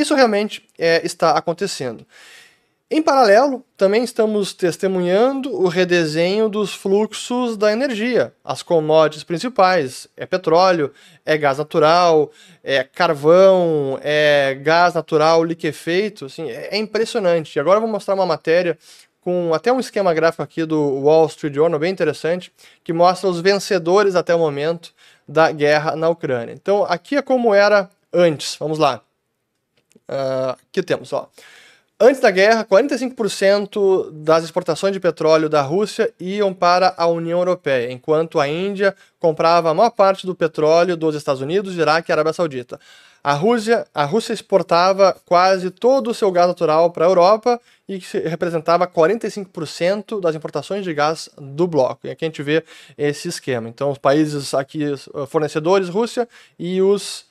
isso 0.00 0.14
realmente 0.14 0.68
é, 0.78 1.04
está 1.04 1.32
acontecendo. 1.32 2.06
Em 2.88 3.02
paralelo, 3.02 3.64
também 3.76 4.04
estamos 4.04 4.52
testemunhando 4.52 5.52
o 5.52 5.66
redesenho 5.66 6.48
dos 6.48 6.72
fluxos 6.72 7.56
da 7.56 7.72
energia. 7.72 8.32
As 8.44 8.62
commodities 8.62 9.24
principais 9.24 10.06
é 10.16 10.24
petróleo, 10.24 10.92
é 11.24 11.36
gás 11.36 11.58
natural, 11.58 12.30
é 12.62 12.84
carvão, 12.84 13.98
é 14.00 14.54
gás 14.62 14.94
natural 14.94 15.42
liquefeito. 15.42 16.26
Assim, 16.26 16.48
é 16.48 16.76
impressionante. 16.76 17.58
Agora 17.58 17.78
eu 17.78 17.80
vou 17.80 17.90
mostrar 17.90 18.14
uma 18.14 18.24
matéria 18.24 18.78
com 19.20 19.52
até 19.52 19.72
um 19.72 19.80
esquema 19.80 20.14
gráfico 20.14 20.44
aqui 20.44 20.64
do 20.64 21.00
Wall 21.00 21.26
Street 21.26 21.52
Journal 21.52 21.80
bem 21.80 21.90
interessante, 21.90 22.52
que 22.84 22.92
mostra 22.92 23.28
os 23.28 23.40
vencedores 23.40 24.14
até 24.14 24.32
o 24.32 24.38
momento 24.38 24.94
da 25.26 25.50
guerra 25.50 25.96
na 25.96 26.08
Ucrânia. 26.08 26.52
Então 26.52 26.84
aqui 26.84 27.16
é 27.16 27.22
como 27.22 27.52
era 27.52 27.90
antes. 28.12 28.54
Vamos 28.60 28.78
lá. 28.78 29.02
Uh, 30.08 30.56
aqui 30.70 30.82
temos, 30.82 31.12
ó. 31.12 31.28
Antes 31.98 32.20
da 32.20 32.30
guerra, 32.30 32.62
45% 32.62 34.10
das 34.12 34.44
exportações 34.44 34.92
de 34.92 35.00
petróleo 35.00 35.48
da 35.48 35.62
Rússia 35.62 36.12
iam 36.20 36.52
para 36.52 36.92
a 36.94 37.06
União 37.06 37.38
Europeia, 37.38 37.90
enquanto 37.90 38.38
a 38.38 38.46
Índia 38.46 38.94
comprava 39.18 39.70
a 39.70 39.74
maior 39.74 39.88
parte 39.88 40.26
do 40.26 40.34
petróleo 40.34 40.94
dos 40.94 41.14
Estados 41.14 41.40
Unidos, 41.40 41.74
Iraque 41.74 42.10
e 42.10 42.12
Arábia 42.12 42.34
Saudita. 42.34 42.78
A 43.24 43.32
Rússia, 43.32 43.86
a 43.94 44.04
Rússia 44.04 44.34
exportava 44.34 45.16
quase 45.24 45.70
todo 45.70 46.10
o 46.10 46.14
seu 46.14 46.30
gás 46.30 46.46
natural 46.46 46.90
para 46.90 47.06
a 47.06 47.08
Europa 47.08 47.58
e 47.88 47.98
representava 48.28 48.86
45% 48.86 50.20
das 50.20 50.34
importações 50.36 50.84
de 50.84 50.92
gás 50.92 51.30
do 51.36 51.66
bloco. 51.66 52.06
E 52.06 52.10
aqui 52.10 52.26
a 52.26 52.28
gente 52.28 52.42
vê 52.42 52.62
esse 52.96 53.26
esquema. 53.26 53.70
Então, 53.70 53.90
os 53.90 53.98
países 53.98 54.52
aqui 54.52 54.94
fornecedores, 55.28 55.88
Rússia, 55.88 56.28
e 56.58 56.80
os 56.82 57.24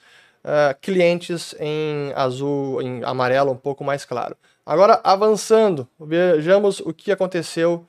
uh, 0.46 0.80
clientes 0.80 1.56
em 1.60 2.14
azul, 2.16 2.82
em 2.82 3.04
amarelo 3.04 3.52
um 3.52 3.58
pouco 3.58 3.84
mais 3.84 4.06
claro. 4.06 4.38
Agora, 4.66 5.02
avançando, 5.04 5.88
vejamos 6.00 6.80
o 6.80 6.94
que 6.94 7.12
aconteceu 7.12 7.86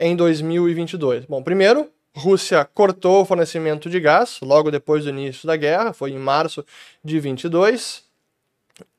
em 0.00 0.16
2022. 0.16 1.26
Bom, 1.26 1.42
primeiro, 1.42 1.88
Rússia 2.16 2.64
cortou 2.64 3.22
o 3.22 3.24
fornecimento 3.24 3.88
de 3.88 4.00
gás 4.00 4.38
logo 4.42 4.70
depois 4.70 5.04
do 5.04 5.10
início 5.10 5.46
da 5.46 5.56
guerra, 5.56 5.92
foi 5.92 6.10
em 6.10 6.18
março 6.18 6.64
de 7.02 7.20
22. 7.20 8.02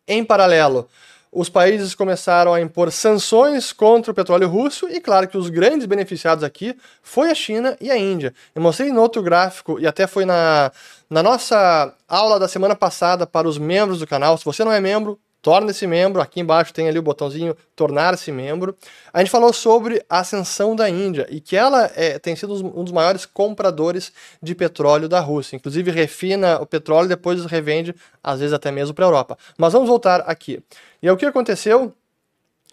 Em 0.07 0.23
paralelo, 0.23 0.87
os 1.35 1.49
países 1.49 1.93
começaram 1.93 2.53
a 2.53 2.61
impor 2.61 2.89
sanções 2.93 3.73
contra 3.73 4.09
o 4.09 4.15
petróleo 4.15 4.47
russo 4.47 4.87
e 4.87 5.01
claro 5.01 5.27
que 5.27 5.37
os 5.37 5.49
grandes 5.49 5.85
beneficiados 5.85 6.45
aqui 6.45 6.77
foi 7.03 7.29
a 7.29 7.35
China 7.35 7.75
e 7.81 7.91
a 7.91 7.97
Índia. 7.97 8.33
Eu 8.55 8.61
mostrei 8.61 8.89
no 8.89 9.01
outro 9.01 9.21
gráfico 9.21 9.77
e 9.77 9.85
até 9.85 10.07
foi 10.07 10.23
na, 10.23 10.71
na 11.09 11.21
nossa 11.21 11.93
aula 12.07 12.39
da 12.39 12.47
semana 12.47 12.73
passada 12.73 13.27
para 13.27 13.49
os 13.49 13.57
membros 13.57 13.99
do 13.99 14.07
canal. 14.07 14.37
Se 14.37 14.45
você 14.45 14.63
não 14.63 14.71
é 14.71 14.79
membro, 14.79 15.19
torne-se 15.45 15.85
membro. 15.85 16.23
Aqui 16.23 16.39
embaixo 16.39 16.73
tem 16.73 16.87
ali 16.87 16.97
o 16.97 17.03
botãozinho 17.03 17.55
tornar-se 17.75 18.31
membro. 18.31 18.75
A 19.13 19.19
gente 19.19 19.29
falou 19.29 19.53
sobre 19.53 20.03
a 20.09 20.21
ascensão 20.21 20.75
da 20.75 20.89
Índia 20.89 21.27
e 21.29 21.39
que 21.39 21.55
ela 21.55 21.87
é, 21.93 22.17
tem 22.17 22.35
sido 22.35 22.55
um 22.75 22.83
dos 22.83 22.91
maiores 22.91 23.27
compradores 23.27 24.11
de 24.41 24.55
petróleo 24.55 25.07
da 25.07 25.19
Rússia. 25.19 25.55
Inclusive 25.55 25.91
refina 25.91 26.59
o 26.59 26.65
petróleo 26.65 27.05
e 27.05 27.09
depois 27.09 27.45
revende, 27.45 27.93
às 28.23 28.39
vezes 28.39 28.53
até 28.53 28.71
mesmo 28.71 28.95
para 28.95 29.05
a 29.05 29.07
Europa. 29.07 29.37
Mas 29.55 29.71
vamos 29.71 29.87
voltar 29.87 30.21
aqui. 30.21 30.63
E 30.99 31.07
aí, 31.07 31.13
o 31.13 31.17
que 31.17 31.27
aconteceu? 31.27 31.93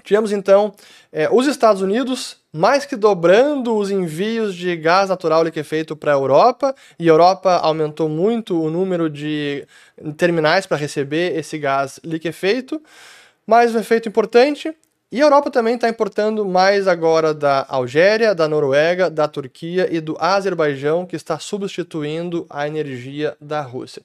Tivemos 0.02 0.32
então 0.32 0.72
é, 1.12 1.28
os 1.30 1.46
Estados 1.46 1.82
Unidos 1.82 2.36
mais 2.52 2.84
que 2.84 2.96
dobrando 2.96 3.74
os 3.74 3.90
envios 3.90 4.54
de 4.54 4.76
gás 4.76 5.08
natural 5.08 5.42
liquefeito 5.42 5.96
para 5.96 6.12
a 6.12 6.14
Europa, 6.14 6.74
e 6.98 7.08
a 7.08 7.12
Europa 7.12 7.56
aumentou 7.56 8.08
muito 8.08 8.60
o 8.60 8.68
número 8.68 9.08
de 9.08 9.66
terminais 10.18 10.66
para 10.66 10.76
receber 10.76 11.36
esse 11.38 11.56
gás 11.58 11.98
liquefeito. 12.04 12.82
Mais 13.46 13.74
um 13.74 13.78
efeito 13.78 14.08
importante, 14.08 14.74
e 15.10 15.20
a 15.20 15.24
Europa 15.24 15.50
também 15.50 15.74
está 15.74 15.90
importando 15.90 16.44
mais 16.44 16.88
agora 16.88 17.34
da 17.34 17.66
Algéria, 17.68 18.34
da 18.34 18.48
Noruega, 18.48 19.10
da 19.10 19.28
Turquia 19.28 19.86
e 19.90 20.00
do 20.00 20.16
Azerbaijão, 20.18 21.04
que 21.04 21.16
está 21.16 21.38
substituindo 21.38 22.46
a 22.48 22.66
energia 22.66 23.36
da 23.38 23.60
Rússia. 23.60 24.02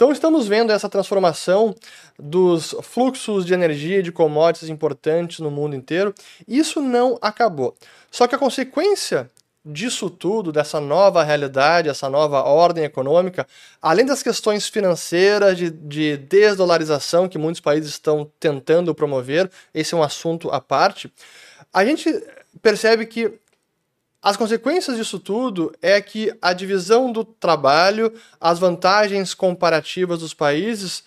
Então 0.00 0.10
estamos 0.10 0.48
vendo 0.48 0.72
essa 0.72 0.88
transformação 0.88 1.74
dos 2.18 2.74
fluxos 2.80 3.44
de 3.44 3.52
energia 3.52 3.98
e 3.98 4.02
de 4.02 4.10
commodities 4.10 4.70
importantes 4.70 5.40
no 5.40 5.50
mundo 5.50 5.76
inteiro. 5.76 6.14
Isso 6.48 6.80
não 6.80 7.18
acabou. 7.20 7.76
Só 8.10 8.26
que 8.26 8.34
a 8.34 8.38
consequência 8.38 9.30
disso 9.62 10.08
tudo, 10.08 10.52
dessa 10.52 10.80
nova 10.80 11.22
realidade, 11.22 11.90
essa 11.90 12.08
nova 12.08 12.40
ordem 12.44 12.82
econômica, 12.84 13.46
além 13.82 14.06
das 14.06 14.22
questões 14.22 14.68
financeiras, 14.68 15.58
de, 15.58 15.68
de 15.68 16.16
desdolarização 16.16 17.28
que 17.28 17.36
muitos 17.36 17.60
países 17.60 17.90
estão 17.90 18.26
tentando 18.40 18.94
promover, 18.94 19.50
esse 19.74 19.92
é 19.92 19.98
um 19.98 20.02
assunto 20.02 20.50
à 20.50 20.62
parte, 20.62 21.12
a 21.70 21.84
gente 21.84 22.10
percebe 22.62 23.04
que 23.04 23.38
as 24.22 24.36
consequências 24.36 24.96
disso 24.96 25.18
tudo 25.18 25.72
é 25.80 26.00
que 26.00 26.30
a 26.42 26.52
divisão 26.52 27.10
do 27.10 27.24
trabalho, 27.24 28.12
as 28.38 28.58
vantagens 28.58 29.32
comparativas 29.32 30.18
dos 30.18 30.34
países 30.34 31.02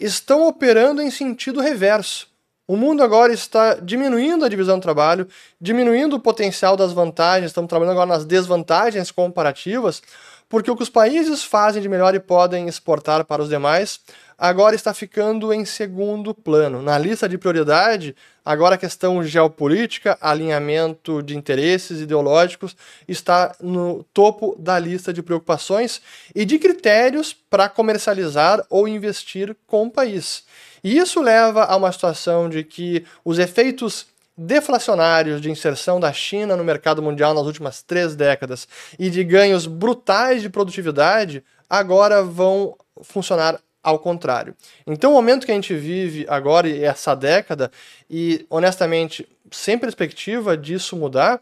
estão 0.00 0.48
operando 0.48 1.00
em 1.00 1.10
sentido 1.10 1.60
reverso. 1.60 2.28
O 2.66 2.76
mundo 2.76 3.04
agora 3.04 3.32
está 3.32 3.74
diminuindo 3.74 4.44
a 4.44 4.48
divisão 4.48 4.80
do 4.80 4.82
trabalho, 4.82 5.28
diminuindo 5.60 6.16
o 6.16 6.20
potencial 6.20 6.76
das 6.76 6.92
vantagens, 6.92 7.50
estamos 7.50 7.68
trabalhando 7.68 7.92
agora 7.92 8.08
nas 8.08 8.24
desvantagens 8.24 9.12
comparativas, 9.12 10.02
porque 10.48 10.70
o 10.70 10.76
que 10.76 10.82
os 10.82 10.90
países 10.90 11.42
fazem 11.42 11.82
de 11.82 11.88
melhor 11.88 12.14
e 12.14 12.20
podem 12.20 12.68
exportar 12.68 13.24
para 13.24 13.42
os 13.42 13.48
demais 13.48 14.00
agora 14.38 14.74
está 14.74 14.92
ficando 14.92 15.52
em 15.52 15.64
segundo 15.64 16.34
plano. 16.34 16.82
Na 16.82 16.98
lista 16.98 17.28
de 17.28 17.38
prioridade, 17.38 18.14
agora 18.44 18.74
a 18.74 18.78
questão 18.78 19.22
geopolítica, 19.24 20.18
alinhamento 20.20 21.22
de 21.22 21.36
interesses 21.36 22.00
ideológicos 22.00 22.76
está 23.08 23.54
no 23.60 24.04
topo 24.12 24.54
da 24.58 24.78
lista 24.78 25.12
de 25.12 25.22
preocupações 25.22 26.02
e 26.34 26.44
de 26.44 26.58
critérios 26.58 27.32
para 27.32 27.68
comercializar 27.68 28.64
ou 28.68 28.86
investir 28.86 29.56
com 29.66 29.86
o 29.86 29.90
país. 29.90 30.44
E 30.84 30.98
isso 30.98 31.20
leva 31.20 31.64
a 31.64 31.76
uma 31.76 31.90
situação 31.90 32.48
de 32.48 32.62
que 32.62 33.04
os 33.24 33.38
efeitos 33.38 34.06
deflacionários 34.36 35.40
de 35.40 35.50
inserção 35.50 35.98
da 35.98 36.12
China 36.12 36.56
no 36.56 36.64
mercado 36.64 37.02
mundial 37.02 37.32
nas 37.32 37.46
últimas 37.46 37.82
três 37.82 38.14
décadas 38.14 38.68
e 38.98 39.08
de 39.08 39.24
ganhos 39.24 39.66
brutais 39.66 40.42
de 40.42 40.50
produtividade 40.50 41.42
agora 41.68 42.22
vão 42.22 42.76
funcionar 43.02 43.58
ao 43.82 43.98
contrário. 43.98 44.54
Então, 44.86 45.12
o 45.12 45.14
momento 45.14 45.46
que 45.46 45.52
a 45.52 45.54
gente 45.54 45.72
vive 45.72 46.26
agora 46.28 46.68
e 46.68 46.82
essa 46.82 47.14
década, 47.14 47.70
e 48.10 48.44
honestamente, 48.50 49.28
sem 49.50 49.78
perspectiva 49.78 50.56
disso 50.56 50.96
mudar, 50.96 51.40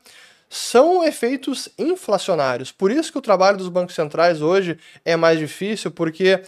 são 0.49 1.03
efeitos 1.03 1.71
inflacionários. 1.79 2.71
Por 2.71 2.91
isso 2.91 3.11
que 3.11 3.19
o 3.19 3.23
trabalho 3.23 3.57
dos 3.57 3.69
bancos 3.69 3.95
centrais 3.95 4.43
hoje 4.43 4.79
é 5.05 5.17
mais 5.17 5.39
difícil, 5.39 5.91
porque 5.91 6.43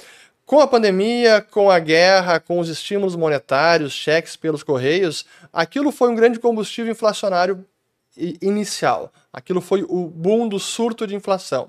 com 0.47 0.61
a 0.61 0.67
pandemia, 0.67 1.45
com 1.51 1.69
a 1.69 1.81
guerra, 1.81 2.39
com 2.39 2.61
os 2.61 2.69
estímulos 2.69 3.17
monetários, 3.17 3.93
cheques 3.93 4.37
pelos 4.37 4.63
correios, 4.63 5.27
aquilo 5.53 5.91
foi 5.91 6.09
um 6.09 6.15
grande 6.15 6.39
combustível 6.39 6.93
inflacionário 6.93 7.67
inicial. 8.41 9.13
Aquilo 9.33 9.61
foi 9.61 9.83
o 9.83 10.07
boom 10.07 10.49
do 10.49 10.61
surto 10.61 11.05
de 11.05 11.17
inflação. 11.17 11.69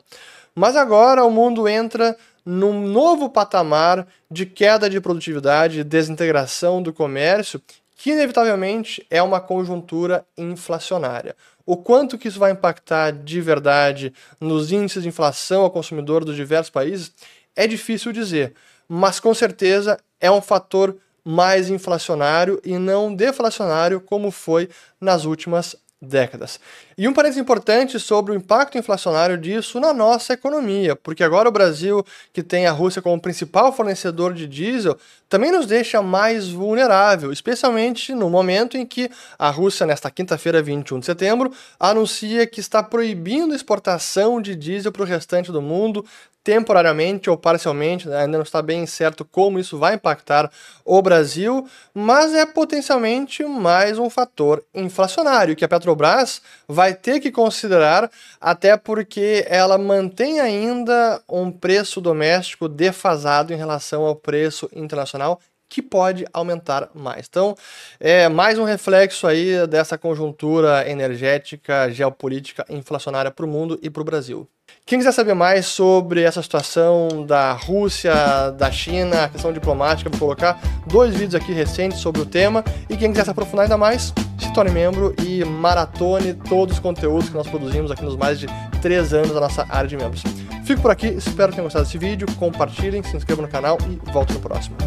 Mas 0.54 0.76
agora 0.76 1.26
o 1.26 1.32
mundo 1.32 1.68
entra 1.68 2.16
num 2.46 2.88
novo 2.88 3.30
patamar 3.30 4.08
de 4.30 4.46
queda 4.46 4.90
de 4.90 5.02
produtividade, 5.02 5.84
desintegração 5.84 6.82
do 6.82 6.94
comércio, 6.94 7.62
que 7.98 8.12
inevitavelmente 8.12 9.06
é 9.10 9.22
uma 9.22 9.42
conjuntura 9.42 10.24
inflacionária. 10.38 11.36
O 11.66 11.76
quanto 11.76 12.18
que 12.18 12.30
isso 12.30 12.40
vai 12.40 12.52
impactar 12.52 13.12
de 13.12 13.42
verdade 13.42 14.14
nos 14.40 14.72
índices 14.72 15.04
de 15.04 15.10
inflação 15.10 15.64
ao 15.64 15.72
consumidor 15.72 16.24
dos 16.24 16.36
diversos 16.36 16.70
países 16.70 17.12
é 17.58 17.68
difícil 17.68 18.14
dizer, 18.14 18.54
mas 18.88 19.20
com 19.20 19.34
certeza 19.34 20.00
é 20.22 20.32
um 20.32 20.42
fator 20.42 20.96
mais 21.26 21.70
inflacionário 21.70 22.62
e 22.64 22.78
não 22.78 23.14
deflacionário 23.14 24.00
como 24.00 24.32
foi 24.32 24.70
nas 25.02 25.26
últimas 25.26 25.76
décadas. 26.00 26.60
E 26.96 27.08
um 27.08 27.14
parênteses 27.14 27.42
importante 27.42 28.00
sobre 28.00 28.32
o 28.32 28.36
impacto 28.36 28.78
inflacionário 28.78 29.38
disso 29.38 29.80
na 29.80 29.94
nossa 29.94 30.34
economia, 30.34 30.96
porque 30.96 31.24
agora 31.24 31.50
o 31.50 31.52
Brasil, 31.52 32.06
que 32.32 32.44
tem 32.44 32.68
a 32.68 32.72
Rússia 32.72 33.02
como 33.02 33.20
principal 33.20 33.74
fornecedor 33.74 34.34
de 34.34 34.46
diesel, 34.46 34.96
também 35.28 35.52
nos 35.52 35.66
deixa 35.66 36.02
mais 36.02 36.50
vulnerável, 36.50 37.32
especialmente 37.32 38.14
no 38.14 38.30
momento 38.30 38.78
em 38.78 38.86
que 38.86 39.10
a 39.40 39.50
Rússia, 39.50 39.88
nesta 39.88 40.12
quinta-feira, 40.12 40.62
21 40.62 41.00
de 41.00 41.06
setembro, 41.08 41.52
anuncia 41.80 42.46
que 42.46 42.60
está 42.60 42.84
proibindo 42.84 43.56
exportação 43.56 44.40
de 44.40 44.56
diesel 44.56 44.92
para 44.92 45.02
o 45.02 45.06
restante 45.06 45.52
do 45.52 45.62
mundo, 45.62 46.06
temporariamente 46.48 47.30
ou 47.30 47.36
parcialmente, 47.36 48.08
né? 48.08 48.20
ainda 48.20 48.38
não 48.38 48.44
está 48.44 48.62
bem 48.62 48.86
certo 48.86 49.26
como 49.26 49.60
isso 49.60 49.78
vai 49.78 49.96
impactar 49.96 50.50
o 50.86 51.02
Brasil, 51.02 51.68
mas 51.94 52.34
é 52.34 52.46
potencialmente 52.46 53.44
mais 53.44 54.00
um 54.00 54.10
fator 54.10 54.64
inflacionário 54.74 55.58
que 55.58 55.66
a 55.66 55.68
Petrobras 55.68 56.42
vai 56.66 56.94
ter 56.94 57.20
que 57.20 57.32
considerar, 57.32 58.10
até 58.40 58.78
porque 58.78 59.46
ela 59.50 59.78
mantém 59.78 60.40
ainda 60.40 61.22
um 61.28 61.52
preço 61.52 62.00
doméstico 62.00 62.70
defasado 62.70 63.52
em 63.52 63.58
relação 63.58 64.06
ao 64.06 64.16
preço 64.16 64.70
internacional 64.74 65.42
que 65.68 65.82
pode 65.82 66.26
aumentar 66.32 66.90
mais. 66.96 67.28
Então, 67.30 67.58
é 68.00 68.30
mais 68.30 68.58
um 68.58 68.64
reflexo 68.64 69.28
aí 69.28 69.68
dessa 69.68 69.98
conjuntura 69.98 70.90
energética, 70.90 71.92
geopolítica, 71.92 72.66
inflacionária 72.70 73.32
para 73.32 73.46
o 73.46 73.50
mundo 73.50 73.78
e 73.84 73.90
para 73.90 74.02
o 74.02 74.06
Brasil. 74.06 74.48
Quem 74.88 75.00
quiser 75.00 75.12
saber 75.12 75.34
mais 75.34 75.66
sobre 75.66 76.22
essa 76.22 76.42
situação 76.42 77.26
da 77.26 77.52
Rússia, 77.52 78.14
da 78.58 78.72
China, 78.72 79.26
a 79.26 79.28
questão 79.28 79.52
diplomática, 79.52 80.10
vou 80.10 80.18
colocar 80.18 80.62
dois 80.88 81.14
vídeos 81.14 81.36
aqui 81.36 81.52
recentes 81.52 82.00
sobre 82.00 82.22
o 82.22 82.26
tema. 82.26 82.64
E 82.90 82.96
quem 82.96 83.12
quiser 83.12 83.26
se 83.26 83.30
aprofundar 83.30 83.64
ainda 83.64 83.76
mais, 83.76 84.14
se 84.40 84.54
torne 84.54 84.72
membro 84.72 85.14
e 85.22 85.44
maratone 85.44 86.34
todos 86.34 86.76
os 86.76 86.80
conteúdos 86.80 87.28
que 87.28 87.36
nós 87.36 87.48
produzimos 87.48 87.92
aqui 87.92 88.06
nos 88.06 88.16
mais 88.16 88.40
de 88.40 88.48
três 88.82 89.14
anos 89.14 89.34
da 89.34 89.42
nossa 89.42 89.66
área 89.70 89.90
de 89.90 89.98
membros. 89.98 90.24
Fico 90.64 90.82
por 90.82 90.92
aqui, 90.92 91.08
espero 91.08 91.50
que 91.50 91.56
tenham 91.56 91.66
gostado 91.66 91.84
desse 91.84 91.98
vídeo, 91.98 92.26
compartilhem, 92.38 93.04
se 93.04 93.14
inscrevam 93.18 93.46
no 93.46 93.52
canal 93.52 93.78
e 93.90 94.12
volto 94.14 94.34
no 94.34 94.40
próximo. 94.40 94.78